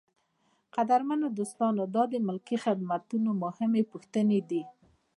قدرمنو 0.75 1.27
دوستانو 1.37 1.83
دا 1.95 2.03
د 2.13 2.15
ملکي 2.27 2.57
خدمتونو 2.65 3.29
مهمې 3.43 3.83
پوښتنې 3.91 4.39
دي. 4.49 4.61